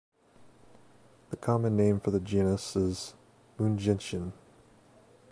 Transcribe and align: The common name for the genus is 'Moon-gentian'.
The 1.29 1.37
common 1.37 1.77
name 1.77 1.99
for 1.99 2.09
the 2.09 2.19
genus 2.19 2.75
is 2.75 3.13
'Moon-gentian'. 3.59 4.33